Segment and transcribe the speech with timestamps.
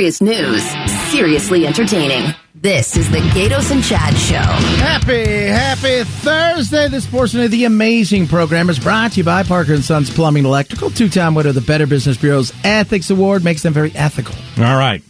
[0.00, 0.62] Serious news,
[1.10, 2.34] seriously entertaining.
[2.54, 4.36] This is the Gaydos and Chad Show.
[4.36, 6.88] Happy, happy Thursday.
[6.88, 10.40] This portion of the amazing program is brought to you by Parker and Sons Plumbing
[10.40, 10.88] and Electrical.
[10.88, 14.34] Two-time winner of the Better Business Bureau's Ethics Award makes them very ethical.
[14.56, 15.02] All right.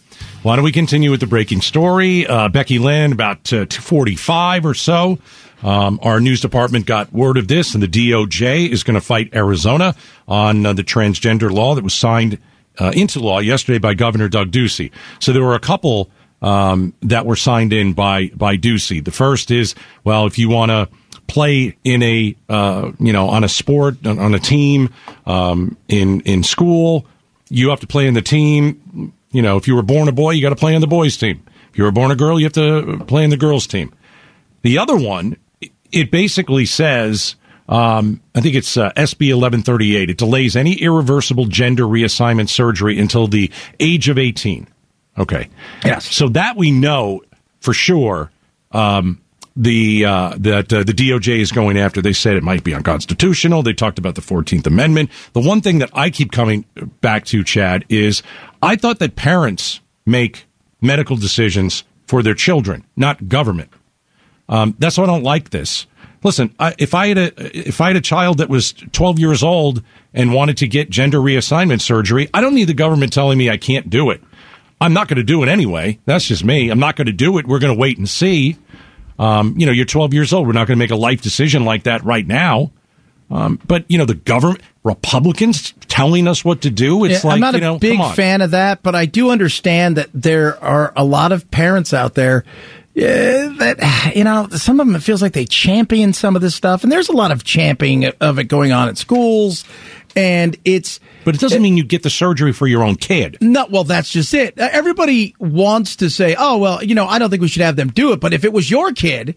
[0.43, 2.27] Why don't we continue with the breaking story?
[2.27, 5.21] Uh, Becky Lynn, about uh, 245 or so.
[5.63, 9.37] Um, our news department got word of this, and the DOJ is going to fight
[9.37, 9.95] Arizona
[10.27, 12.39] on uh, the transgender law that was signed
[12.79, 14.91] uh, into law yesterday by Governor Doug Ducey.
[15.19, 16.11] So there were a couple
[16.43, 19.05] um, that were signed in by by Ducey.
[19.05, 20.89] The first is, well, if you want to
[21.27, 24.93] play in a uh, you know on a sport on a team
[25.27, 27.07] um, in in school,
[27.49, 29.13] you have to play in the team.
[29.33, 31.17] You know, if you were born a boy, you got to play on the boys'
[31.17, 31.43] team.
[31.71, 33.93] If you were born a girl, you have to play in the girls' team.
[34.63, 35.37] The other one,
[35.93, 37.37] it basically says.
[37.71, 40.11] Um, I think it's uh, SB 1138.
[40.11, 44.67] It delays any irreversible gender reassignment surgery until the age of 18.
[45.17, 45.49] Okay.
[45.85, 46.13] Yes.
[46.13, 47.23] So that we know
[47.61, 48.31] for sure.
[48.73, 49.21] Um,
[49.57, 52.01] the uh, that uh, the DOJ is going after.
[52.01, 53.63] They said it might be unconstitutional.
[53.63, 55.11] They talked about the Fourteenth Amendment.
[55.33, 56.65] The one thing that I keep coming
[57.01, 58.23] back to, Chad, is
[58.63, 60.47] I thought that parents make
[60.81, 63.71] medical decisions for their children, not government.
[64.49, 65.87] Um, that's why I don't like this.
[66.23, 69.43] Listen, I, if I had a if I had a child that was 12 years
[69.43, 69.83] old
[70.13, 73.57] and wanted to get gender reassignment surgery, I don't need the government telling me I
[73.57, 74.21] can't do it.
[74.81, 75.99] I'm not going to do it anyway.
[76.07, 76.71] That's just me.
[76.71, 77.47] I'm not going to do it.
[77.47, 78.57] We're going to wait and see.
[79.19, 80.47] Um, you know, you're 12 years old.
[80.47, 82.71] We're not going to make a life decision like that right now.
[83.31, 87.05] Um, but you know, the government, Republicans telling us what to do.
[87.05, 89.31] It's Yeah, like I'm not you know, a big fan of that, but I do
[89.31, 92.45] understand that there are a lot of parents out there
[92.97, 96.55] uh, that you know some of them it feels like they champion some of this
[96.55, 99.65] stuff, and there's a lot of championing of it going on at schools,
[100.17, 103.39] and it's But it doesn't mean you get the surgery for your own kid.
[103.41, 104.59] no, well, that's just it.
[104.59, 107.89] Everybody wants to say, "Oh, well, you know, I don't think we should have them
[107.91, 109.37] do it." But if it was your kid,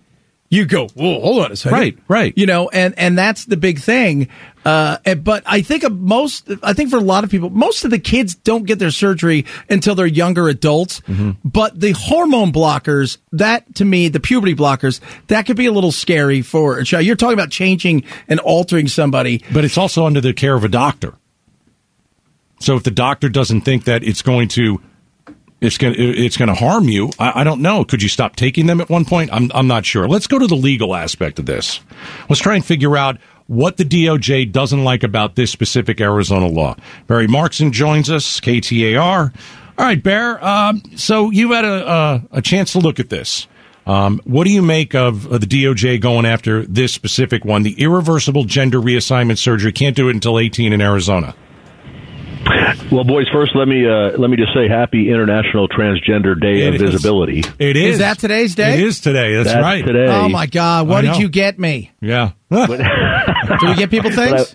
[0.54, 1.78] you go, "Whoa, hold on a second.
[1.78, 2.34] Right, right.
[2.36, 4.28] You know, and and that's the big thing.
[4.64, 7.92] Uh, and- but I think most, I think for a lot of people, most of
[7.92, 11.02] the kids don't get their surgery until they're younger adults.
[11.02, 11.32] Mm-hmm.
[11.44, 15.92] But the hormone blockers, that to me, the puberty blockers, that could be a little
[15.92, 17.06] scary for a child.
[17.06, 19.44] You're talking about changing and altering somebody.
[19.52, 21.16] But it's also under the care of a doctor.
[22.60, 24.80] So if the doctor doesn't think that it's going to
[25.64, 27.86] it's going it's going to harm you, I, I don't know.
[27.86, 29.32] Could you stop taking them at one point?
[29.32, 30.08] I'm I'm not sure.
[30.08, 31.80] Let's go to the legal aspect of this.
[32.30, 36.76] Let's try and figure out what the DOJ doesn't like about this specific Arizona law.
[37.08, 39.34] Barry Markson joins us, KTAR.
[39.78, 40.44] All right, Bear.
[40.44, 43.48] Um, so you've had a, a a chance to look at this.
[43.86, 47.82] Um, what do you make of, of the DOJ going after this specific one, the
[47.82, 49.74] irreversible gender reassignment surgery?
[49.74, 51.36] Can't do it until 18 in Arizona.
[52.92, 56.70] Well, boys, first let me uh, let me just say Happy International Transgender Day It
[56.70, 56.82] of is.
[56.82, 57.44] Visibility.
[57.60, 57.94] It is.
[57.94, 58.76] Is that today's day?
[58.76, 59.36] It is today.
[59.36, 59.84] That's, That's right.
[59.86, 60.08] today.
[60.08, 60.88] Oh my God!
[60.88, 61.92] What did you get me?
[62.02, 62.32] Yeah.
[62.52, 62.68] Do
[63.68, 64.54] we get people things?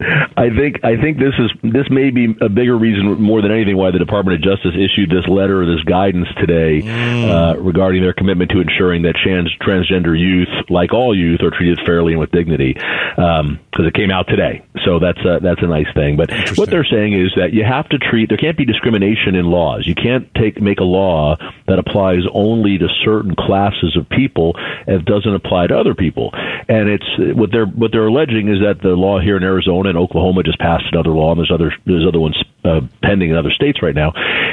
[0.00, 3.76] I think I think this is this may be a bigger reason more than anything
[3.76, 6.80] why the Department of Justice issued this letter, or this guidance today
[7.28, 11.80] uh, regarding their commitment to ensuring that trans, transgender youth, like all youth, are treated
[11.84, 12.74] fairly and with dignity.
[12.74, 16.16] Because it came out today, so that's a, that's a nice thing.
[16.16, 19.46] But what they're saying is that you have to treat there can't be discrimination in
[19.46, 19.86] laws.
[19.86, 24.56] You can't take make a law that applies only to certain classes of people
[24.86, 26.30] and doesn't apply to other people.
[26.32, 29.98] And it's what they're what they're alleging is that the law here in Arizona and
[29.98, 33.50] Oklahoma just passed another law, and there's other there's other ones uh, pending in other
[33.50, 34.12] states right now.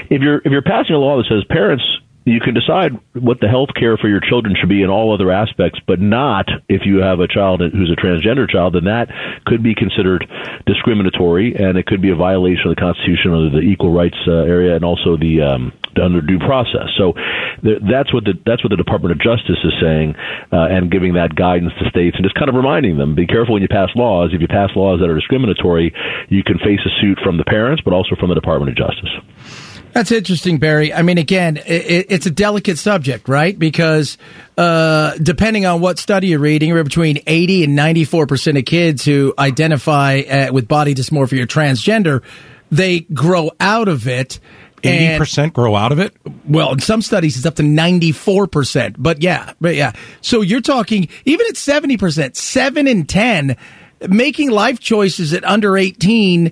[0.09, 1.83] If you're if you're passing a law that says parents
[2.27, 5.31] you can decide what the health care for your children should be in all other
[5.31, 9.07] aspects, but not if you have a child who's a transgender child, then that
[9.45, 10.27] could be considered
[10.65, 14.43] discriminatory and it could be a violation of the Constitution under the equal rights uh,
[14.43, 16.89] area and also the um, under due process.
[16.97, 17.13] So
[17.63, 20.15] th- that's what the that's what the Department of Justice is saying
[20.51, 23.53] uh, and giving that guidance to states and just kind of reminding them: be careful
[23.53, 24.31] when you pass laws.
[24.33, 25.93] If you pass laws that are discriminatory,
[26.29, 29.13] you can face a suit from the parents, but also from the Department of Justice.
[29.93, 30.93] That's interesting, Barry.
[30.93, 33.57] I mean, again, it, it's a delicate subject, right?
[33.57, 34.19] Because
[34.57, 39.03] uh, depending on what study you're reading, we're between 80 and 94 percent of kids
[39.03, 42.21] who identify uh, with body dysmorphia or transgender,
[42.69, 44.39] they grow out of it.
[44.87, 46.15] Eighty percent grow out of it.
[46.47, 48.95] well, in some studies, it's up to 94%.
[48.97, 49.93] But yeah, but yeah.
[50.21, 53.55] So you're talking, even at 70%, 7 in 10,
[54.07, 56.51] making life choices at under 18, eh,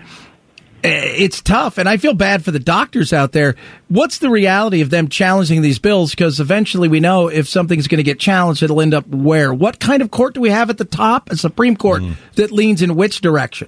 [0.84, 1.78] it's tough.
[1.78, 3.56] And I feel bad for the doctors out there.
[3.88, 6.12] What's the reality of them challenging these bills?
[6.12, 9.54] Because eventually we know if something's going to get challenged, it'll end up where?
[9.54, 11.30] What kind of court do we have at the top?
[11.32, 12.04] A Supreme Court
[12.36, 13.68] that leans in which direction?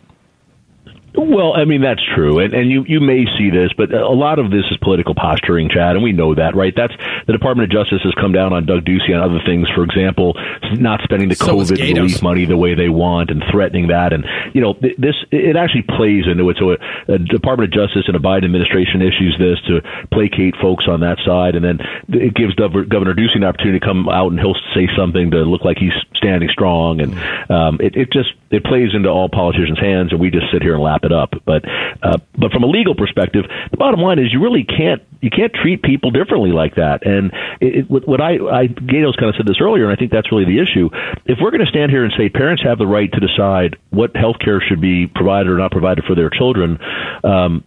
[1.18, 4.38] Well, I mean that's true, and and you you may see this, but a lot
[4.38, 6.74] of this is political posturing, Chad, and we know that, right?
[6.76, 6.94] That's
[7.26, 9.68] the Department of Justice has come down on Doug Ducey and other things.
[9.74, 10.38] For example,
[10.74, 14.26] not spending the So COVID relief money the way they want and threatening that, and
[14.54, 16.58] you know this it actually plays into it.
[16.60, 19.82] So a, a Department of Justice and a Biden administration issues this to
[20.12, 21.80] placate folks on that side, and then
[22.10, 25.38] it gives Gov- Governor Ducey an opportunity to come out and he'll say something to
[25.38, 27.18] look like he's standing strong, and
[27.50, 30.76] um, it, it just it plays into all politicians' hands, and we just sit here
[30.76, 31.34] and lap it up.
[31.46, 31.64] But
[32.02, 35.54] uh, but from a legal perspective, the bottom line is you really can't you can't
[35.54, 37.06] treat people differently like that.
[37.06, 40.12] And it, it, what I, I Gaydos kind of said this earlier, and I think
[40.12, 40.90] that's really the issue.
[41.26, 44.16] If we're going to stand here and say parents have the right to decide what
[44.16, 46.80] health care should be provided or not provided for their children.
[47.24, 47.64] Um,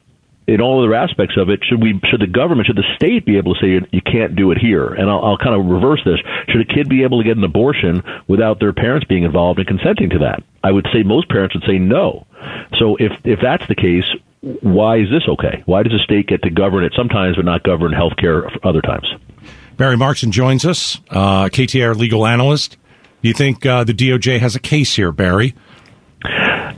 [0.51, 3.39] in all other aspects of it, should we, should the government, should the state be
[3.39, 4.89] able to say you, can't do it here?
[4.89, 6.19] And I'll, I'll kind of reverse this.
[6.49, 9.69] Should a kid be able to get an abortion without their parents being involved and
[9.69, 10.43] consenting to that?
[10.65, 12.27] I would say most parents would say no.
[12.79, 14.05] So if if that's the case,
[14.41, 15.63] why is this okay?
[15.67, 18.81] Why does the state get to govern it sometimes but not govern health care other
[18.81, 19.07] times?
[19.77, 22.77] Barry Markson joins us, uh, KTAR legal analyst.
[23.23, 25.55] Do you think uh, the DOJ has a case here, Barry?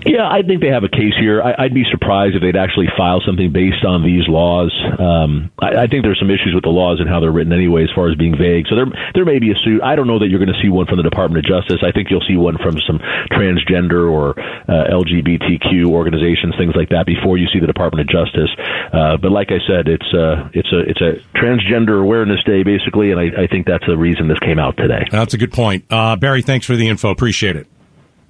[0.05, 1.43] Yeah, I think they have a case here.
[1.43, 4.73] I, I'd be surprised if they'd actually file something based on these laws.
[4.99, 7.85] Um, I, I think there's some issues with the laws and how they're written anyway,
[7.85, 8.67] as far as being vague.
[8.69, 9.83] So there, there may be a suit.
[9.83, 11.83] I don't know that you're going to see one from the Department of Justice.
[11.83, 12.99] I think you'll see one from some
[13.31, 18.51] transgender or uh, LGBTQ organizations, things like that, before you see the Department of Justice.
[18.93, 23.11] Uh, but like I said, it's uh, it's a it's a transgender awareness day basically,
[23.11, 25.07] and I, I think that's the reason this came out today.
[25.11, 25.85] That's a good point.
[25.91, 27.11] Uh, Barry, thanks for the info.
[27.11, 27.67] Appreciate it.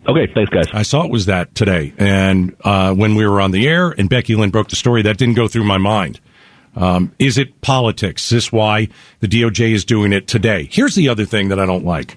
[0.09, 0.67] Okay, thanks, guys.
[0.73, 1.93] I saw it was that today.
[1.97, 5.17] And uh, when we were on the air and Becky Lynn broke the story, that
[5.17, 6.21] didn't go through my mind.
[6.75, 8.25] Um, is it politics?
[8.25, 8.89] Is this why
[9.21, 10.69] the DOJ is doing it today?
[10.71, 12.17] Here's the other thing that I don't like.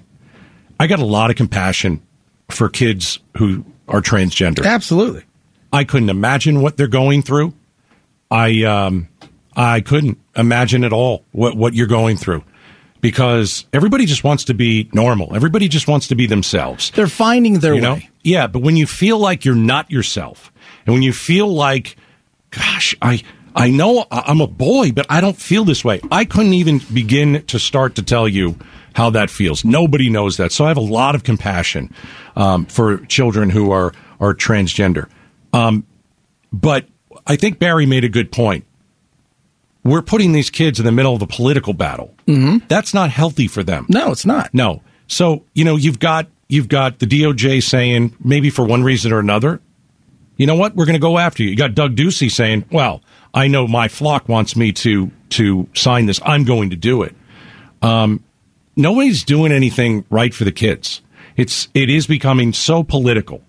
[0.80, 2.02] I got a lot of compassion
[2.48, 4.64] for kids who are transgender.
[4.64, 5.22] Absolutely.
[5.72, 7.54] I couldn't imagine what they're going through.
[8.30, 9.08] I um,
[9.54, 12.42] I couldn't imagine at all what what you're going through
[13.00, 15.34] because everybody just wants to be normal.
[15.34, 16.90] Everybody just wants to be themselves.
[16.92, 17.94] They're finding their You know?
[17.94, 18.10] way.
[18.22, 20.52] Yeah, but when you feel like you're not yourself,
[20.84, 21.96] and when you feel like,
[22.50, 23.22] gosh, I
[23.54, 26.00] I know I'm a boy, but I don't feel this way.
[26.10, 28.56] I couldn't even begin to start to tell you
[28.94, 29.64] how that feels.
[29.64, 30.52] Nobody knows that.
[30.52, 31.92] So I have a lot of compassion
[32.34, 35.08] um, for children who are are transgender.
[35.52, 35.86] Um,
[36.52, 36.86] but
[37.26, 38.64] I think Barry made a good point.
[39.86, 42.14] We're putting these kids in the middle of a political battle.
[42.26, 42.66] Mm-hmm.
[42.68, 43.86] That's not healthy for them.
[43.88, 44.52] No, it's not.
[44.52, 44.82] No.
[45.06, 49.18] So, you know, you've got you've got the DOJ saying maybe for one reason or
[49.18, 49.60] another,
[50.36, 51.50] you know what, we're going to go after you.
[51.50, 53.02] You got Doug Ducey saying, "Well,
[53.32, 56.20] I know my flock wants me to to sign this.
[56.24, 57.14] I'm going to do it."
[57.82, 58.22] Um,
[58.76, 61.00] nobody's doing anything right for the kids.
[61.36, 63.42] It's it is becoming so political.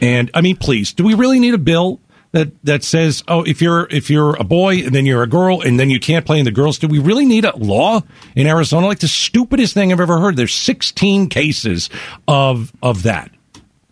[0.00, 2.00] And I mean, please, do we really need a bill
[2.32, 5.60] that that says, "Oh, if you're if you're a boy and then you're a girl
[5.60, 6.78] and then you can't play in the girls"?
[6.78, 8.02] Do we really need a law
[8.34, 8.86] in Arizona?
[8.86, 10.36] Like the stupidest thing I've ever heard.
[10.36, 11.88] There's 16 cases
[12.26, 13.30] of of that.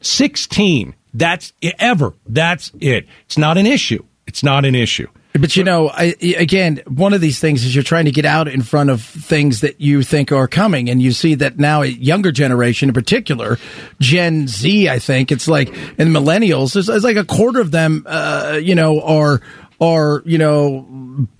[0.00, 0.94] 16.
[1.12, 2.14] That's ever.
[2.26, 3.06] That's it.
[3.26, 4.04] It's not an issue.
[4.26, 5.08] It's not an issue.
[5.32, 8.48] But you know, I, again, one of these things is you're trying to get out
[8.48, 11.86] in front of things that you think are coming, and you see that now a
[11.86, 13.56] younger generation, in particular,
[14.00, 15.68] Gen Z, I think it's like,
[15.98, 19.40] and millennials, it's, it's like a quarter of them, uh, you know, are
[19.80, 20.86] are you know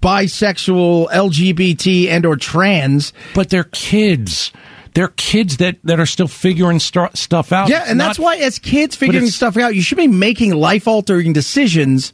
[0.01, 3.13] bisexual, LGBT, and or trans.
[3.35, 4.53] But they're kids.
[4.95, 7.69] They're kids that, that are still figuring st- stuff out.
[7.69, 10.89] Yeah, and not- that's why, as kids figuring stuff out, you should be making life
[10.89, 12.13] altering decisions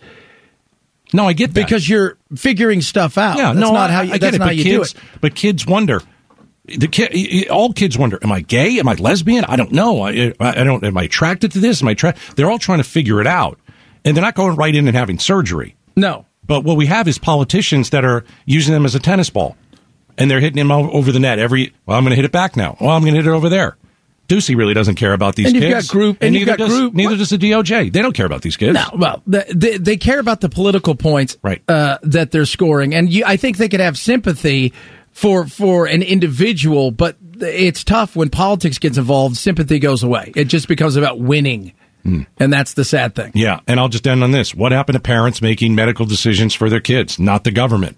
[1.13, 1.65] No, I get that.
[1.65, 3.37] because you're figuring stuff out.
[3.39, 4.39] Yeah, that's no, not I, how you, I get that's it.
[4.41, 5.05] not But how you kids, do it.
[5.21, 6.01] but kids wonder.
[6.65, 8.81] The kid, all kids wonder: Am I gay?
[8.81, 9.45] Am I lesbian?
[9.45, 10.03] I don't know.
[10.03, 10.83] I, I don't.
[10.85, 11.81] Am I attracted to this?
[11.81, 11.95] Am I?
[11.95, 12.15] Tra-?
[12.35, 13.61] They're all trying to figure it out,
[14.05, 15.77] and they're not going right in and having surgery.
[15.95, 19.57] No, But what we have is politicians that are using them as a tennis ball,
[20.19, 21.73] and they're hitting him over the net every.
[21.87, 22.77] Well, I'm going to hit it back now.
[22.81, 23.77] Well, I'm going to hit it over there.
[24.29, 25.87] Ducey really doesn't care about these And you've kids.
[25.89, 27.93] got group- and you've neither got does, group- Neither does the DOJ.
[27.93, 28.75] They don't care about these kids.
[28.75, 31.63] No, well, they, they care about the political points Right.
[31.69, 34.73] uh, that they're scoring, and you, I think they could have sympathy
[35.13, 39.37] for for an individual, but it's tough when politics gets involved.
[39.37, 40.33] Sympathy goes away.
[40.37, 41.73] It just becomes about winning,
[42.05, 43.33] and that's the sad thing.
[43.35, 44.55] Yeah, and I'll just end on this.
[44.55, 47.97] What happened to parents making medical decisions for their kids, not the government?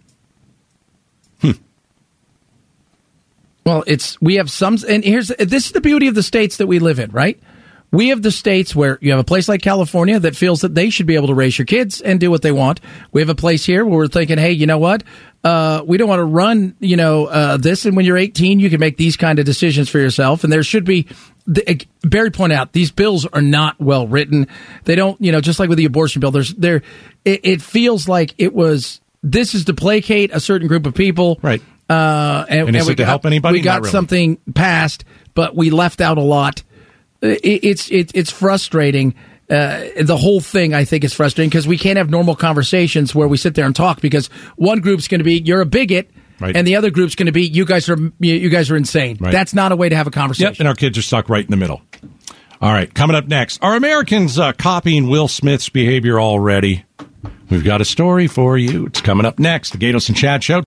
[3.69, 6.67] Well, it's we have some, and here's this is the beauty of the states that
[6.67, 7.39] we live in, right?
[7.91, 10.89] We have the states where you have a place like California that feels that they
[10.89, 12.81] should be able to raise your kids and do what they want.
[13.13, 15.03] We have a place here where we're thinking, hey, you know what?
[15.45, 17.85] Uh, we don't want to run, you know, uh, this.
[17.85, 20.45] And when you're 18, you can make these kind of decisions for yourself.
[20.45, 21.07] And there should be
[21.47, 24.49] the, Barry pointed out these bills are not well written.
[24.85, 26.31] They don't, you know, just like with the abortion bill.
[26.31, 26.81] There's there,
[27.27, 29.03] it, it feels like it was.
[29.23, 31.61] This is to placate a certain group of people, Right.
[31.89, 33.59] Uh, and, And is we it to got, help anybody?
[33.59, 33.91] We got really.
[33.93, 35.05] something passed,
[35.35, 36.63] but we left out a lot.
[37.23, 39.15] It, it's it, it's frustrating.
[39.51, 43.27] Uh, the whole thing, I think, is frustrating because we can't have normal conversations where
[43.27, 44.27] we sit there and talk because
[44.57, 46.55] one group's going to be you're a bigot, Right.
[46.55, 49.17] and the other group's going to be you guys are you, you guys are insane.
[49.19, 49.33] Right.
[49.33, 50.53] That's not a way to have a conversation.
[50.53, 51.81] Yep, and our kids are stuck right in the middle.
[52.61, 56.85] All right, coming up next, are Americans uh, copying Will Smith's behavior already?
[57.49, 58.85] We've got a story for you.
[58.87, 59.71] It's coming up next.
[59.71, 60.63] The Gaydos and Chad Show.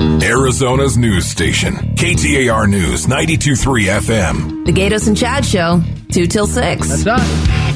[0.00, 4.64] Arizona's news station, KTAR News 923 FM.
[4.64, 6.88] The Gaydos and Chad Show, 2 till 6.
[6.88, 7.20] That's done.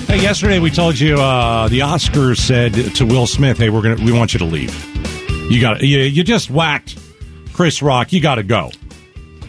[0.06, 4.02] Hey, yesterday we told you uh, the Oscars said to Will Smith, "Hey, we're gonna
[4.02, 4.72] we want you to leave.
[5.50, 6.96] You got you, you just whacked
[7.52, 8.10] Chris Rock.
[8.12, 8.70] You got to go."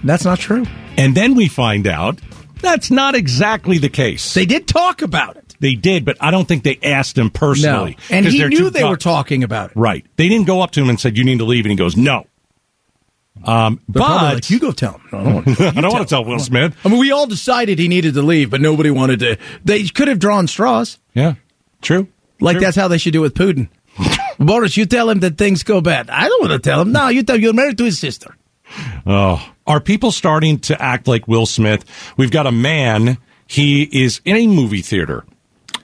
[0.04, 0.66] That's not true.
[0.98, 2.20] And then we find out
[2.62, 4.34] that's not exactly the case.
[4.34, 5.56] They did talk about it.
[5.62, 7.98] They did, but I don't think they asked him No, personally.
[8.10, 9.78] and 'Cause he knew they gu- were talking about it.
[9.78, 10.06] Right.
[10.18, 11.96] They didn't go up to him and said, "You need to leave," and he goes,
[11.96, 12.26] "No."
[13.44, 15.02] Um, They're but like, you go tell him.
[15.12, 15.68] I don't want to.
[15.68, 16.76] I don't want to tell Will Smith.
[16.84, 19.38] I mean, we all decided he needed to leave, but nobody wanted to.
[19.64, 20.98] They could have drawn straws.
[21.14, 21.36] Yeah,
[21.82, 22.08] true.
[22.40, 22.62] Like True.
[22.66, 23.70] that's how they should do with Putin.
[24.40, 26.10] Boris, you tell him that things go bad.
[26.10, 26.92] I don't want to tell him.
[26.92, 28.36] No, you tell him you're married to his sister.
[29.06, 31.86] Oh, are people starting to act like Will Smith?
[32.18, 33.18] We've got a man.
[33.48, 35.24] He is in a movie theater,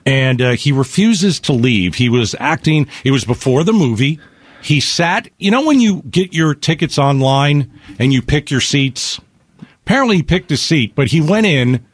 [0.04, 1.94] and uh, he refuses to leave.
[1.94, 2.88] He was acting.
[3.04, 4.18] It was before the movie.
[4.62, 5.28] He sat.
[5.38, 9.20] You know when you get your tickets online and you pick your seats.
[9.84, 11.84] Apparently, he picked a seat, but he went in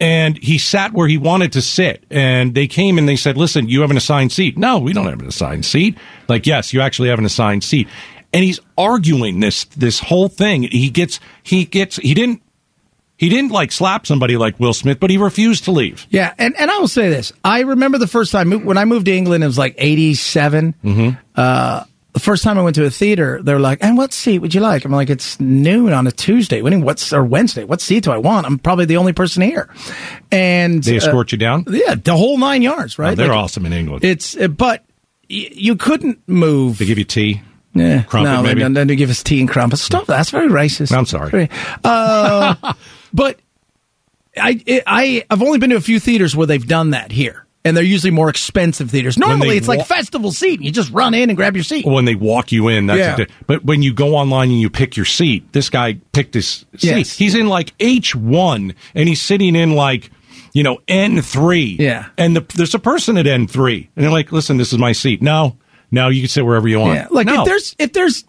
[0.00, 2.04] and he sat where he wanted to sit.
[2.10, 5.06] And they came and they said, "Listen, you have an assigned seat." No, we don't
[5.06, 5.96] have an assigned seat.
[6.28, 7.88] Like, yes, you actually have an assigned seat.
[8.32, 10.64] And he's arguing this this whole thing.
[10.64, 12.42] He gets he gets he didn't
[13.16, 16.06] he didn't like slap somebody like Will Smith, but he refused to leave.
[16.10, 17.32] Yeah, and, and I will say this.
[17.42, 20.74] I remember the first time when I moved to England, it was like 87.
[20.84, 21.18] Mm-hmm.
[21.34, 21.84] Uh,
[22.16, 24.54] the first time I went to a theater, they were like, and what seat would
[24.54, 24.86] you like?
[24.86, 26.62] I'm like, it's noon on a Tuesday.
[26.62, 27.62] When, what's, or Wednesday.
[27.64, 28.46] What seat do I want?
[28.46, 29.68] I'm probably the only person here.
[30.32, 31.66] And They uh, escort you down.
[31.68, 33.12] yeah, the whole nine yards, right?
[33.12, 34.02] Oh, they're Like, awesome in England.
[34.02, 34.82] It's, uh, but
[35.28, 36.78] y- you couldn't move.
[36.78, 37.42] they give you tea.
[37.74, 38.62] Yeah, Crumpet, no, maybe?
[38.62, 39.82] Then, then they give us tea and crumpets.
[39.82, 40.06] Stop.
[40.06, 40.96] That's very racist.
[40.96, 41.50] I'm sorry.
[41.84, 42.72] Uh,
[43.12, 43.38] but
[44.36, 47.76] I, I, I've only been to a few theaters where they've done that here, and
[47.76, 49.18] they're usually more expensive theaters.
[49.18, 50.60] Normally, it's like festival seat.
[50.62, 51.84] You just run in and grab your seat.
[51.84, 52.86] when they walk you in.
[52.86, 53.16] That's Yeah.
[53.26, 56.46] di- but when you go online and you pick your seat, this guy picked his
[56.48, 56.64] seat.
[56.82, 57.18] Yes.
[57.18, 60.10] He's in like H one, and he's sitting in like
[60.52, 61.76] you know N three.
[61.78, 62.06] Yeah.
[62.16, 64.92] and the, there's a person at N three, and they're like, "Listen, this is my
[64.92, 65.56] seat." No,
[65.90, 66.94] no, you can sit wherever you want.
[66.94, 67.40] Yeah, like No.
[67.42, 68.24] if there's if there's.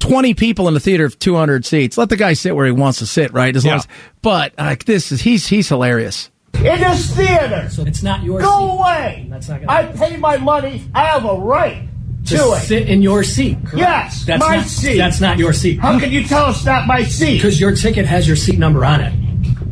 [0.00, 1.96] 20 people in a theater of 200 seats.
[1.96, 3.54] Let the guy sit where he wants to sit, right?
[3.56, 3.78] As long Yeah.
[3.78, 3.88] as,
[4.20, 6.30] but like this is he's he's hilarious.
[6.56, 7.68] In this theater.
[7.70, 8.46] So it's not your seat.
[8.46, 8.78] Go seat.
[8.78, 9.26] away.
[9.30, 9.98] That's not gonna I happen.
[10.00, 10.82] pay my money.
[10.94, 11.88] I have a right
[12.26, 12.60] to, to it.
[12.60, 13.58] sit in your seat.
[13.64, 13.76] Correct?
[13.78, 14.96] Yes, that's my not, seat.
[14.98, 15.78] That's not your seat.
[15.80, 17.34] How can you tell it's not my seat?
[17.36, 19.12] Because your ticket has your seat number on it.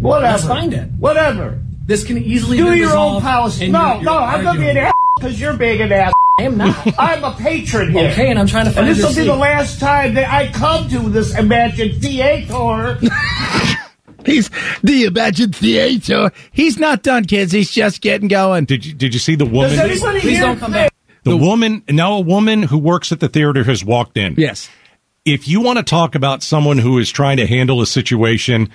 [0.01, 0.33] Whatever.
[0.33, 0.91] Let's find it.
[0.99, 1.63] Whatever.
[1.87, 3.69] This can easily Do be your own policy.
[3.69, 6.13] No, your- no, I'm gonna be an ass because you're being an ass.
[6.39, 6.95] I am not.
[6.99, 8.09] I'm a patron here.
[8.11, 9.27] Okay, and I'm trying to find And this will be seat.
[9.27, 12.99] the last time that I come to this imagined theater.
[14.27, 14.51] He's
[14.83, 16.31] the Imagine Theater.
[16.53, 17.53] He's not done, kids.
[17.53, 18.65] He's just getting going.
[18.65, 19.71] Did you did you see the woman?
[19.71, 20.95] Does anybody Please here don't come think- back.
[21.25, 24.35] the woman now a woman who works at the theater has walked in.
[24.37, 24.69] Yes.
[25.25, 28.69] if you want to talk about someone who is trying to handle a situation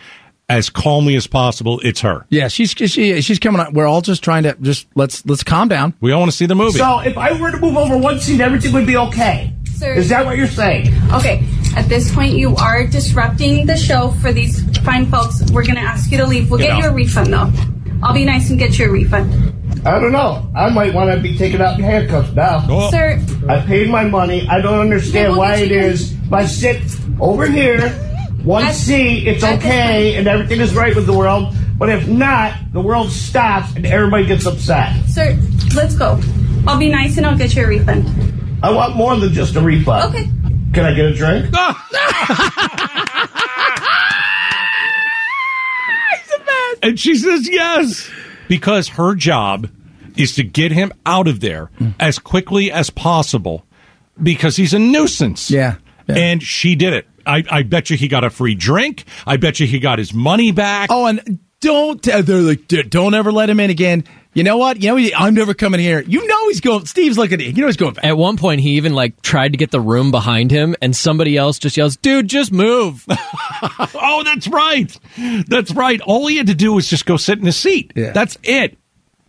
[0.49, 2.25] as calmly as possible, it's her.
[2.29, 3.73] Yeah, she's she, she's coming on.
[3.73, 5.93] We're all just trying to just let's let's calm down.
[5.99, 6.77] We all want to see the movie.
[6.79, 9.53] So if I were to move over one seat, everything would be okay.
[9.75, 9.93] Sir.
[9.93, 10.87] Is that what you're saying?
[11.11, 15.41] Okay, at this point, you are disrupting the show for these fine folks.
[15.51, 16.49] We're going to ask you to leave.
[16.49, 17.51] We'll Get get you a refund, though.
[18.01, 19.53] I'll be nice and get you a refund.
[19.85, 20.49] I don't know.
[20.55, 22.65] I might want to be taken out in handcuffs now.
[22.69, 24.47] Oh, Sir, I paid my money.
[24.47, 26.11] I don't understand Yeah, we'll why it is.
[26.11, 26.21] it you.
[26.27, 26.81] If I sit
[27.19, 27.89] over here,
[28.43, 31.53] one At- seat, it's at this okay, point- and everything is right with the world.
[31.77, 34.95] But if not, the world stops and everybody gets upset.
[35.09, 35.37] sir,
[35.75, 36.19] let's go.
[36.65, 38.07] I'll be nice and I'll get you a refund.
[38.63, 40.15] I want more than just a refund.
[40.15, 40.29] Okay.
[40.73, 41.45] Can I get a drink?
[46.87, 48.09] and she says yes
[48.47, 49.69] because her job
[50.15, 51.93] is to get him out of there mm.
[51.99, 53.65] as quickly as possible
[54.21, 55.51] because he's a nuisance.
[55.51, 55.75] Yeah,
[56.07, 56.15] yeah.
[56.15, 57.07] And she did it.
[57.25, 59.03] I, I bet you he got a free drink.
[59.25, 60.89] I bet you he got his money back.
[60.91, 64.03] Oh, and don't they're like don't ever let him in again.
[64.37, 64.79] You know what?
[64.83, 66.01] You know, he- I'm never coming here.
[66.01, 66.85] You know he's going.
[66.85, 67.53] Steve's looking at you.
[67.53, 68.05] You know he's going back.
[68.05, 71.35] At one point, he even like tried to get the room behind him, and somebody
[71.35, 73.03] else just yells, "Dude, just move!"
[73.99, 74.95] Oh, that's right.
[75.47, 75.99] That's right.
[76.01, 77.91] All he had to do was just go sit in his seat.
[77.95, 78.11] Yeah.
[78.11, 78.77] That's it.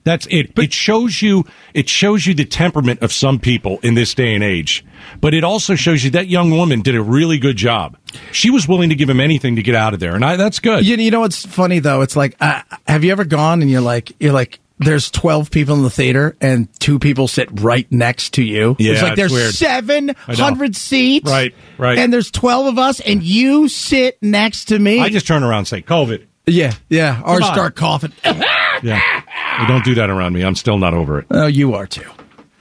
[0.04, 0.52] That's it.
[0.58, 4.44] it shows you it shows you the temperament of some people in this day and
[4.44, 4.84] age.
[5.22, 7.96] But it also shows you that young woman did a really good job.
[8.32, 10.58] She was willing to give him anything to get out of there, and I, that's
[10.60, 10.86] good.
[10.86, 12.02] You, you know what's funny though?
[12.02, 15.74] It's like, uh, have you ever gone and you're like, you're like, there's 12 people
[15.76, 18.76] in the theater and two people sit right next to you.
[18.78, 19.54] Yeah, it's like there's weird.
[19.54, 21.30] 700 seats.
[21.30, 21.98] Right, right.
[21.98, 25.00] And there's 12 of us and you sit next to me.
[25.00, 26.26] I just turn around and say COVID.
[26.46, 27.20] yeah, yeah.
[27.20, 27.54] Or Come on.
[27.54, 28.12] start coughing.
[28.80, 29.00] Yeah.
[29.00, 30.42] Hey, don't do that around me.
[30.44, 31.26] I'm still not over it.
[31.32, 32.08] oh, you are too.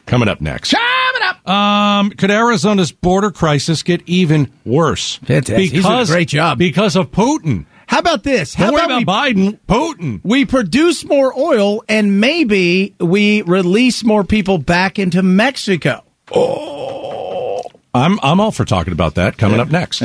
[0.08, 0.72] Coming up next.
[0.74, 1.48] Coming up.
[1.48, 5.18] Um, could Arizona's border crisis get even worse?
[5.18, 5.72] Fantastic.
[5.72, 6.58] He's doing a great job.
[6.58, 7.66] Because of Putin.
[7.88, 8.54] How about this?
[8.54, 9.60] How Don't about, about we, Biden.
[9.68, 10.22] Putin.
[10.24, 16.04] we produce more oil and maybe we release more people back into Mexico?
[16.32, 17.62] Oh.
[17.94, 19.38] I'm I'm all for talking about that.
[19.38, 20.04] Coming up next.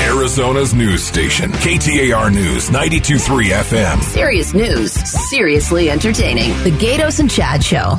[0.00, 4.02] Arizona's news station, KTAR News 923 FM.
[4.02, 6.50] Serious news, seriously entertaining.
[6.62, 7.96] The Gaydos and Chad Show.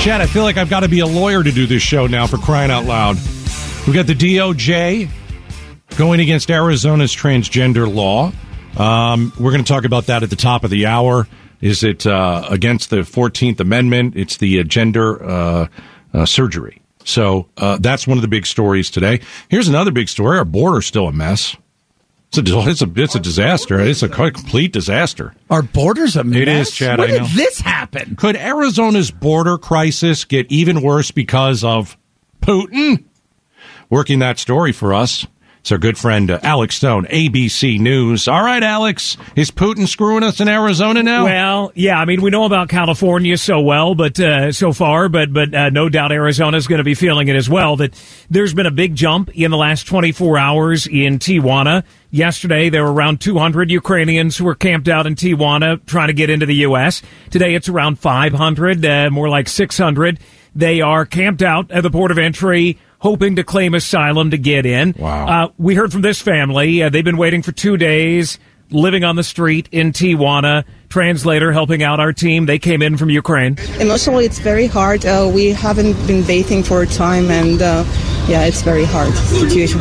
[0.00, 2.26] Chad, I feel like I've got to be a lawyer to do this show now
[2.26, 3.16] for crying out loud.
[3.86, 5.08] We got the DOJ
[5.96, 8.32] going against Arizona's transgender law.
[8.76, 11.26] Um, we're going to talk about that at the top of the hour.
[11.60, 14.16] Is it uh, against the 14th Amendment?
[14.16, 15.68] It's the uh, gender uh,
[16.14, 16.80] uh, surgery.
[17.04, 19.20] So uh, that's one of the big stories today.
[19.48, 20.38] Here's another big story.
[20.38, 21.56] Our border's still a mess.
[22.28, 23.80] It's a, it's a, it's a disaster.
[23.80, 25.34] It's a complete disaster.
[25.48, 26.42] Our borders a mess.
[26.42, 28.16] It is, Chad, When I did this happen?
[28.16, 31.96] Could Arizona's border crisis get even worse because of
[32.42, 33.04] Putin?
[33.88, 35.26] Working that story for us.
[35.60, 38.28] It's our good friend uh, Alex Stone, ABC News.
[38.28, 41.24] All right, Alex, is Putin screwing us in Arizona now?
[41.24, 45.32] Well, yeah, I mean, we know about California so well, but uh, so far, but
[45.32, 47.76] but uh, no doubt Arizona's going to be feeling it as well.
[47.76, 48.00] That
[48.30, 51.84] there's been a big jump in the last 24 hours in Tijuana.
[52.10, 56.30] Yesterday, there were around 200 Ukrainians who were camped out in Tijuana trying to get
[56.30, 57.02] into the U.S.
[57.30, 60.18] Today, it's around 500, uh, more like 600.
[60.54, 64.66] They are camped out at the port of entry hoping to claim asylum to get
[64.66, 64.94] in.
[64.98, 65.26] Wow.
[65.26, 66.82] Uh, we heard from this family.
[66.82, 68.38] Uh, they've been waiting for two days,
[68.70, 70.64] living on the street in Tijuana.
[70.88, 72.46] Translator helping out our team.
[72.46, 73.58] They came in from Ukraine.
[73.78, 75.04] Emotionally, it's very hard.
[75.04, 77.84] Uh, we haven't been bathing for a time, and uh,
[78.26, 79.80] yeah, it's very hard situation.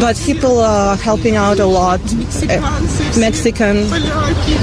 [0.00, 2.00] But people are helping out a lot.
[2.48, 3.86] Uh, Mexican,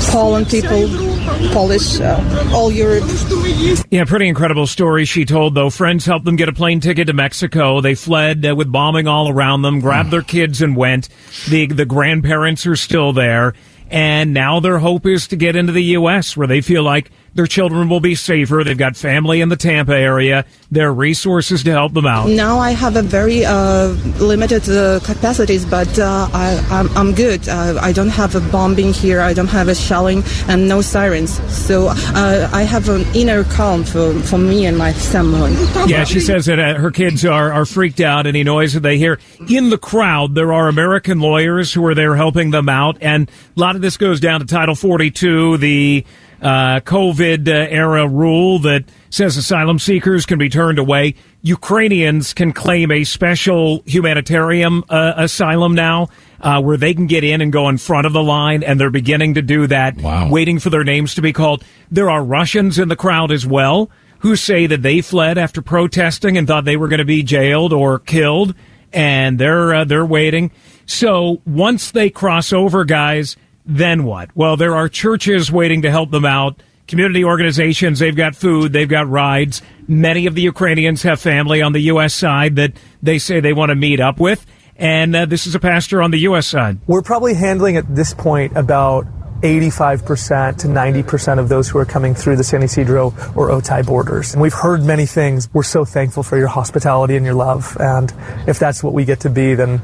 [0.10, 0.88] Poland people,
[1.52, 3.04] Polish, uh, all Europe.
[3.92, 5.70] Yeah, pretty incredible story she told, though.
[5.70, 7.82] Friends helped them get a plane ticket to Mexico.
[7.82, 11.10] They fled uh, with bombing all around them, grabbed their kids and went.
[11.50, 13.54] The, the grandparents are still there.
[13.92, 17.48] And now their hope is to get into the U.S., where they feel like their
[17.48, 18.64] children will be safer.
[18.64, 20.46] They've got family in the Tampa area.
[20.70, 22.30] There are resources to help them out.
[22.30, 23.88] Now I have a very uh,
[24.20, 27.48] limited uh, capacities, but uh, I, I'm, I'm good.
[27.48, 29.22] Uh, I don't have a bombing here.
[29.22, 31.32] I don't have a shelling and no sirens.
[31.52, 35.54] So uh, I have an inner calm for, for me and my family.
[35.88, 38.28] Yeah, she says that uh, her kids are, are freaked out.
[38.28, 42.16] Any noise that they hear in the crowd, there are American lawyers who are there
[42.16, 46.06] helping them out, and a lot of this goes down to Title 42, the
[46.42, 51.16] uh, COVID uh, era rule that says asylum seekers can be turned away.
[51.44, 56.10] Ukrainians can claim a special humanitarian uh, asylum now.
[56.44, 58.90] Uh, where they can get in and go in front of the line, and they're
[58.90, 60.28] beginning to do that, Wow.
[60.28, 61.64] waiting for their names to be called.
[61.92, 66.40] There are Russians in the crowd as well who say that they fled after protesting
[66.40, 68.56] and thought they were going to be jailed or killed,
[68.92, 70.50] and they're uh, they're waiting.
[70.88, 74.36] So once they cross over, guys, then what?
[74.36, 76.62] Well, there are churches waiting to help them out.
[76.88, 79.62] Community organizations, they've got food, they've got rides.
[79.88, 82.14] Many of the Ukrainians have family on the U.S.
[82.14, 84.46] side that they say they want to meet up with.
[84.76, 86.48] And uh, this is a pastor on the U.S.
[86.48, 86.80] side.
[86.88, 89.06] We're probably handling at this point about
[89.42, 94.34] 85% to 90% of those who are coming through the San Ysidro or Otay borders.
[94.34, 95.50] And we've heard many things.
[95.54, 97.76] We're so thankful for your hospitality and your love.
[97.80, 98.14] And
[98.48, 99.82] if that's what we get to be, then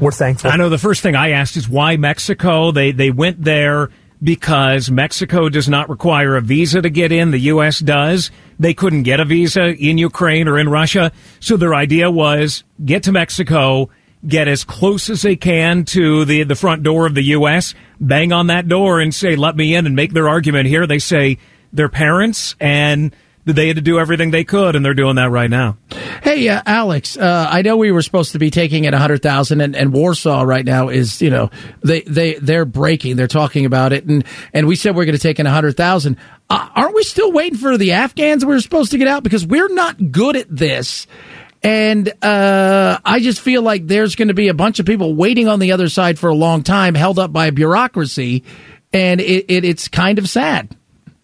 [0.00, 0.50] we're thankful.
[0.50, 2.70] I know the first thing I asked is why Mexico?
[2.72, 3.90] They they went there
[4.22, 7.30] because Mexico does not require a visa to get in.
[7.30, 7.78] The U.S.
[7.78, 8.30] does.
[8.58, 11.12] They couldn't get a visa in Ukraine or in Russia.
[11.40, 13.88] So their idea was get to Mexico,
[14.26, 18.32] get as close as they can to the, the front door of the U.S., bang
[18.32, 20.86] on that door and say, let me in and make their argument here.
[20.86, 21.38] They say
[21.72, 25.50] their parents and they had to do everything they could, and they're doing that right
[25.50, 25.76] now.
[26.22, 29.74] Hey, uh, Alex, uh, I know we were supposed to be taking at 100,000 and,
[29.74, 31.50] and Warsaw right now is, you know,
[31.82, 33.16] they, they, they're breaking.
[33.16, 34.04] They're talking about it.
[34.04, 36.16] And, and we said we're going to take in a 100,000.
[36.48, 39.22] Uh, aren't we still waiting for the Afghans we were supposed to get out?
[39.22, 41.06] Because we're not good at this.
[41.62, 45.48] And uh, I just feel like there's going to be a bunch of people waiting
[45.48, 48.44] on the other side for a long time, held up by bureaucracy.
[48.92, 50.76] And it, it, it's kind of sad.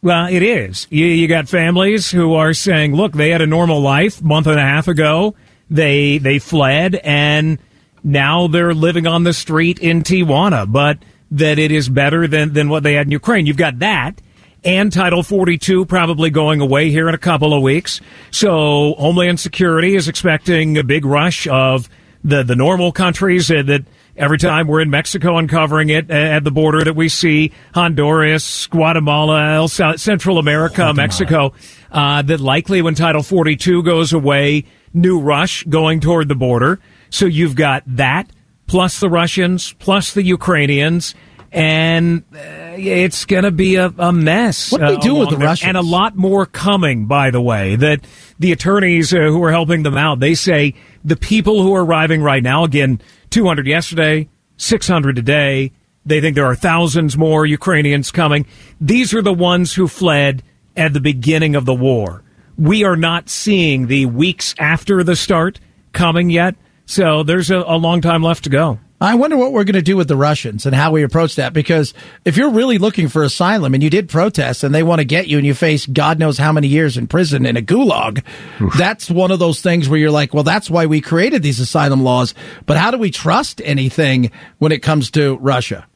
[0.07, 0.87] Well, it is.
[0.89, 4.57] You, you got families who are saying, look, they had a normal life month and
[4.57, 5.35] a half ago.
[5.69, 7.59] They they fled and
[8.05, 11.01] now they're living on the street in Tijuana, but
[11.33, 13.47] that it is better than, than what they had in Ukraine.
[13.47, 14.23] You've got that
[14.65, 18.01] and Title 42 probably going away here in a couple of weeks.
[18.31, 21.89] So Homeland Security is expecting a big rush of
[22.23, 23.85] the, the normal countries that
[24.17, 29.55] every time we're in Mexico uncovering it at the border that we see Honduras, Guatemala,
[29.55, 30.95] El Central America, Guatemala.
[30.95, 31.53] Mexico,
[31.93, 36.81] uh, that likely when Title 42 goes away, new rush going toward the border.
[37.11, 38.31] So you've got that
[38.67, 41.15] plus the Russians plus the Ukrainians
[41.53, 42.39] and uh,
[42.77, 44.73] it's going to be a, a, mess.
[44.73, 45.47] What do we uh, do with the there.
[45.47, 45.69] Russians?
[45.69, 47.77] And a lot more coming, by the way.
[47.77, 48.01] That
[48.39, 50.75] the attorneys uh, who are helping them out, they say
[51.05, 55.73] the people who are arriving right now, again, 200 yesterday, 600 today.
[56.05, 58.47] They think there are thousands more Ukrainians coming.
[58.81, 60.43] These are the ones who fled
[60.77, 62.23] at the beginning of the war.
[62.57, 65.61] We are not seeing the weeks after the start
[65.93, 66.55] coming yet.
[66.87, 68.79] So there's a, a long time left to go.
[69.01, 71.53] I wonder what we're going to do with the Russians and how we approach that.
[71.53, 71.93] Because
[72.25, 75.29] if you're really looking for asylum and you did protest and they want to get
[75.29, 78.25] you and you face God knows how many years in prison in a gulag,
[78.61, 78.73] Oof.
[78.79, 82.03] that's one of those things where you're like, well, that's why we created these asylum
[82.03, 82.33] laws.
[82.65, 85.87] But how do we trust anything when it comes to Russia?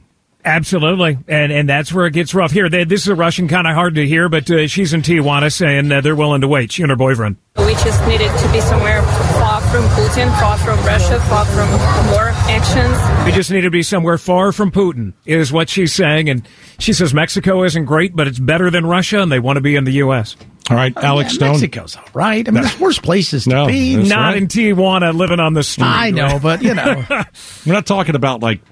[0.43, 2.51] Absolutely, and and that's where it gets rough.
[2.51, 5.03] Here, they, this is a Russian, kind of hard to hear, but uh, she's in
[5.03, 6.73] Tijuana saying uh, they're willing to wait.
[6.73, 7.37] She and her boyfriend.
[7.59, 11.71] We just needed to be somewhere far from Putin, far from Russia, far from
[12.11, 13.25] war actions.
[13.25, 16.47] We just need to be somewhere far from Putin, is what she's saying, and
[16.81, 19.77] she says Mexico isn't great, but it's better than Russia, and they want to be
[19.77, 20.37] in the U.S.
[20.71, 21.49] All right, oh, Alex yeah, Stone.
[21.51, 22.49] Mexico's all right.
[22.49, 22.69] I mean, no.
[22.69, 23.95] there's worse places to no, be.
[23.95, 24.37] Not right.
[24.39, 25.87] in Tijuana, living on the street.
[25.87, 26.43] I know, right?
[26.43, 27.05] but you know,
[27.67, 28.63] we're not talking about like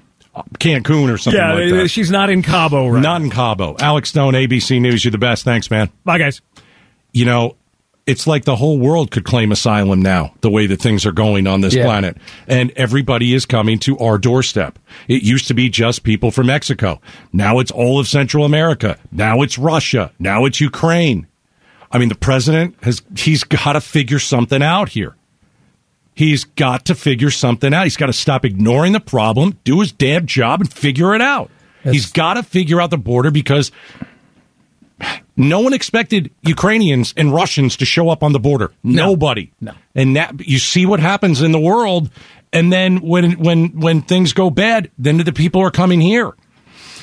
[0.59, 1.79] Cancun or something yeah, like that.
[1.83, 3.01] Uh, she's not in Cabo, right?
[3.01, 3.77] Not in Cabo.
[3.79, 5.05] Alex Stone, ABC News.
[5.05, 5.45] You're the best.
[5.45, 5.89] Thanks, man.
[6.03, 6.41] Bye, guys.
[7.13, 7.55] You know,
[8.09, 11.47] it's like the whole world could claim asylum now, the way that things are going
[11.47, 11.83] on this Yeah.
[11.85, 12.17] planet.
[12.47, 14.79] And everybody is coming to our doorstep.
[15.07, 16.99] It used to be just people from Mexico.
[17.31, 18.97] Now it's all of Central America.
[19.11, 20.11] Now it's Russia.
[20.19, 21.27] Now it's Ukraine.
[21.91, 25.15] I mean, the president has, he's got to figure something out here.
[26.13, 27.85] He's got to figure something out.
[27.85, 31.49] He's got to stop ignoring the problem, do his damn job, and figure it out.
[31.83, 33.71] He's got to figure out the border because
[35.39, 38.71] no one expected Ukrainians and Russians to show up on the border.
[38.83, 39.51] Nobody.
[39.59, 39.71] No.
[39.95, 42.11] And that you see what happens in the world,
[42.53, 46.33] and then when when when things go bad, then the people are coming here.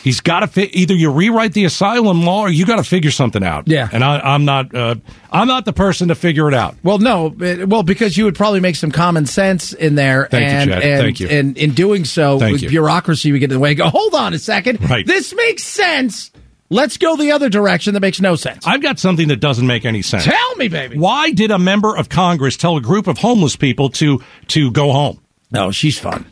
[0.04, 3.10] He's got to fi- either you rewrite the asylum law or you got to figure
[3.10, 3.66] something out.
[3.66, 3.88] Yeah.
[3.92, 4.94] and I, I'm not uh,
[5.32, 6.76] I'm not the person to figure it out.
[6.84, 10.42] Well, no, it- well, because you would probably make some common sense in there, Thank
[10.42, 10.82] you, and Chad.
[10.84, 11.26] and, Thank you.
[11.28, 12.68] and in doing so, Thank with you.
[12.68, 13.74] bureaucracy, we get in the way.
[13.74, 15.04] Go, hold on a second, Right.
[15.04, 16.30] This makes sense.
[16.68, 18.66] Let's go the other direction that makes no sense.
[18.66, 20.24] I've got something that doesn't make any sense.
[20.24, 20.98] Tell me, baby.
[20.98, 24.92] Why did a member of Congress tell a group of homeless people to to go
[24.92, 25.20] home?
[25.52, 26.26] No, she's fun.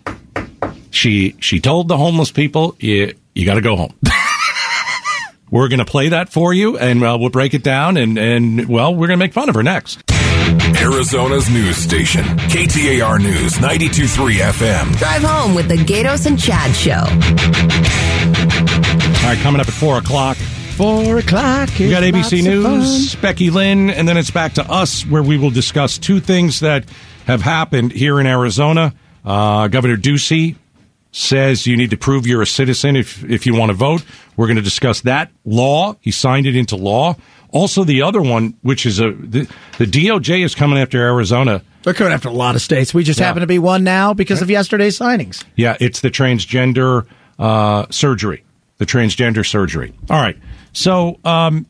[0.91, 3.95] She she told the homeless people, you you got to go home.
[5.51, 8.69] we're going to play that for you, and uh, we'll break it down, and and
[8.69, 10.03] well, we're going to make fun of her next.
[10.77, 14.97] Arizona's news station, KTAR News 92.3 FM.
[14.99, 17.05] Drive home with the Gaydos and Chad Show.
[19.25, 20.37] All right, coming up at four o'clock.
[20.77, 21.71] Four o'clock.
[21.79, 25.49] We got ABC News, Becky Lynn, and then it's back to us where we will
[25.51, 26.85] discuss two things that
[27.27, 28.93] have happened here in Arizona.
[29.25, 30.57] Uh, Governor Ducey
[31.11, 34.05] says you need to prove you're a citizen if if you want to vote.
[34.37, 35.97] We're going to discuss that law.
[36.03, 37.17] He signed it into law.
[37.51, 41.63] Also, the other one, which is a the, the DOJ is coming after Arizona.
[41.83, 42.93] They're coming after a lot of states.
[42.93, 43.27] We just Yeah.
[43.27, 45.43] happen to be one now because of yesterday's signings.
[45.57, 47.07] Yeah, it's the transgender
[47.39, 48.45] uh, surgery,
[48.79, 49.93] the transgender surgery.
[50.11, 50.37] All right.
[50.73, 51.67] So, um,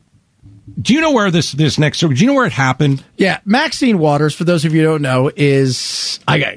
[0.81, 1.99] do you know where this this next?
[1.99, 3.03] Do you know where it happened?
[3.17, 6.55] Yeah, Maxine Waters, for those of you who don't know, is I got.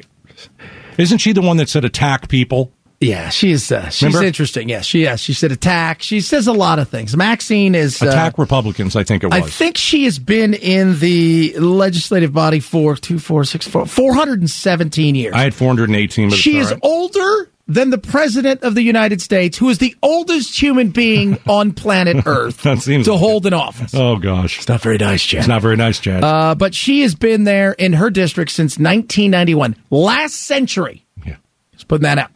[0.97, 2.73] Isn't she the one that said attack people?
[3.01, 4.27] Yeah, she's uh, she's Remember?
[4.27, 4.69] interesting.
[4.69, 6.03] Yes, she yes she said attack.
[6.03, 7.17] She says a lot of things.
[7.17, 9.35] Maxine is uh, Attack Republicans, I think it was.
[9.35, 15.15] I think she has been in the legislative body for two, four, six, four, 417
[15.15, 15.33] years.
[15.33, 16.81] I had 418, but she is right.
[16.83, 21.73] older than the president of the United States, who is the oldest human being on
[21.73, 23.95] planet Earth, That seems to like hold an office.
[23.95, 25.41] Oh gosh, it's not very nice, Chad.
[25.41, 26.25] It's not very nice, Chad.
[26.25, 31.05] Uh, but she has been there in her district since 1991, last century.
[31.25, 31.37] Yeah,
[31.73, 32.31] just putting that out.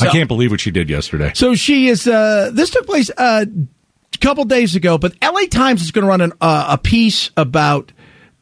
[0.00, 1.32] I can't believe what she did yesterday.
[1.34, 2.06] So she is.
[2.06, 3.44] Uh, this took place uh,
[4.14, 7.30] a couple days ago, but LA Times is going to run an, uh, a piece
[7.36, 7.92] about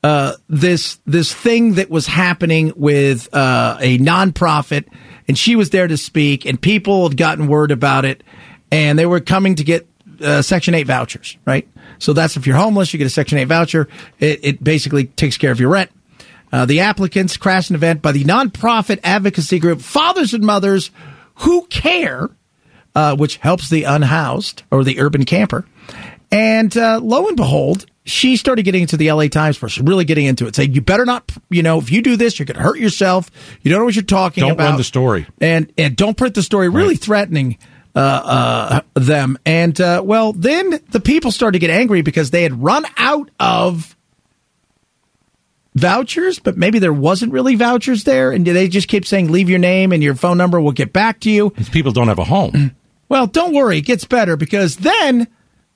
[0.05, 4.85] uh, this this thing that was happening with uh, a nonprofit,
[5.29, 8.23] and she was there to speak, and people had gotten word about it,
[8.71, 9.87] and they were coming to get
[10.23, 11.67] uh, Section Eight vouchers, right?
[11.99, 13.89] So that's if you're homeless, you get a Section Eight voucher.
[14.19, 15.91] It, it basically takes care of your rent.
[16.53, 20.91] Uh, the applicants crashed an event by the nonprofit advocacy group Fathers and Mothers
[21.37, 22.29] Who Care,
[22.95, 25.65] uh, which helps the unhoused or the urban camper.
[26.33, 30.27] And uh, lo and behold, she started getting into the LA Times person, really getting
[30.27, 32.63] into it, saying, "You better not, you know, if you do this, you're going to
[32.63, 33.31] hurt yourself.
[33.63, 34.71] You don't know what you're talking Don't about.
[34.71, 35.27] run the story.
[35.41, 37.59] and and don't print the story." Really threatening
[37.95, 39.39] uh, uh, them.
[39.45, 43.31] And uh, well, then the people started to get angry because they had run out
[43.39, 43.97] of
[45.75, 49.59] vouchers, but maybe there wasn't really vouchers there, and they just kept saying, "Leave your
[49.59, 50.61] name and your phone number.
[50.61, 52.75] We'll get back to you." These people don't have a home.
[53.09, 55.27] Well, don't worry, it gets better because then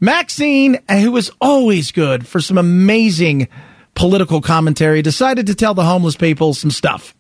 [0.01, 3.49] Maxine, who was always good for some amazing
[3.95, 7.15] political commentary, decided to tell the homeless people some stuff.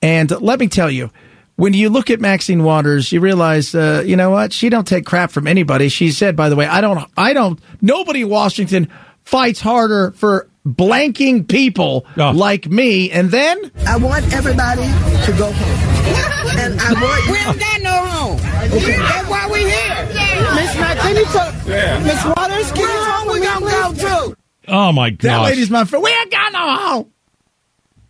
[0.00, 1.10] And let me tell you,
[1.56, 4.52] when you look at Maxine Waters, you realize, uh, you know what?
[4.52, 5.88] She don't take crap from anybody.
[5.88, 7.60] She said, by the way, I don't, I don't.
[7.80, 8.88] Nobody in Washington
[9.24, 12.30] fights harder for blanking people oh.
[12.30, 13.10] like me.
[13.10, 16.58] And then I want everybody to go home.
[16.58, 17.30] And I want.
[17.30, 18.36] We don't got no home.
[18.72, 18.98] Okay.
[18.98, 20.54] That's why we here.
[20.54, 21.54] Miss Mac, can you talk?
[21.66, 24.36] Miss Waters, can you home we gonna go to?
[24.68, 25.50] Oh my that gosh!
[25.50, 26.02] lady's my friend.
[26.02, 27.12] We ain't got no home.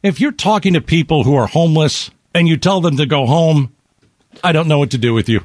[0.02, 3.74] If you're talking to people who are homeless and you tell them to go home,
[4.42, 5.40] I don't know what to do with you.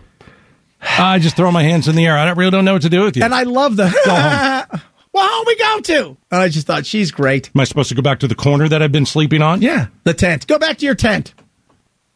[0.81, 2.17] I just throw my hands in the air.
[2.17, 3.23] I don't really don't know what to do with you.
[3.23, 4.81] And I love the.
[5.13, 5.27] Go home.
[5.27, 6.17] well, home we go to.
[6.31, 7.49] And I just thought she's great.
[7.55, 9.61] Am I supposed to go back to the corner that I've been sleeping on?
[9.61, 10.47] Yeah, the tent.
[10.47, 11.33] Go back to your tent.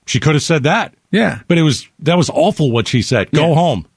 [0.05, 0.93] She could have said that.
[1.11, 1.41] Yeah.
[1.47, 3.31] But it was that was awful what she said.
[3.31, 3.55] Go Yeah.
[3.55, 3.87] home.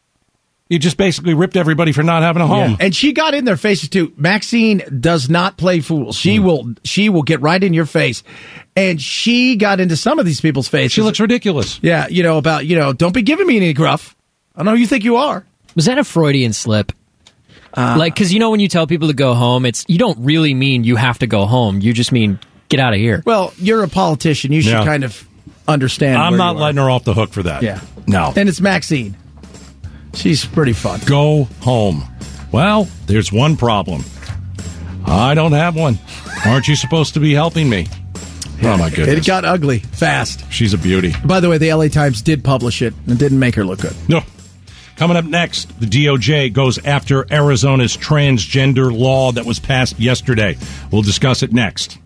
[0.69, 2.71] You just basically ripped everybody for not having a home.
[2.71, 2.77] Yeah.
[2.79, 4.13] And she got in their faces too.
[4.17, 6.17] Maxine does not play fools.
[6.17, 6.45] She hmm.
[6.45, 8.23] will she will get right in your face.
[8.77, 10.93] And she got into some of these people's faces.
[10.93, 11.81] She looks ridiculous.
[11.83, 14.15] Yeah, you know, about, you know, don't be giving me any gruff.
[14.55, 15.45] I know who you think you are.
[15.75, 16.93] Was that a Freudian slip?
[17.77, 20.19] Uh, like, because you know, when you tell people to go home, it's you don't
[20.21, 21.81] really mean you have to go home.
[21.81, 23.23] You just mean get out of here.
[23.25, 24.53] Well, you're a politician.
[24.53, 24.85] You should Yeah.
[24.85, 25.27] kind of
[25.69, 26.19] understand.
[26.21, 26.63] I'm where not you are.
[26.63, 27.63] letting her off the hook for that.
[27.63, 27.81] Yeah.
[28.07, 28.33] No.
[28.37, 29.17] And it's Maxine.
[30.15, 31.01] She's pretty fun.
[31.07, 32.03] Go home.
[32.51, 34.03] Well, there's one problem.
[35.07, 35.99] I don't have one.
[36.45, 37.87] Aren't you supposed to be helping me?
[38.63, 39.19] Oh my goodness.
[39.19, 40.45] It got ugly fast.
[40.53, 41.15] She's a beauty.
[41.25, 43.95] By the way, the LA Times did publish it and didn't make her look good.
[44.09, 44.23] No.
[45.01, 50.59] Coming up next, the DOJ goes after Arizona's transgender law that was passed yesterday.
[50.93, 51.97] We'll discuss it next.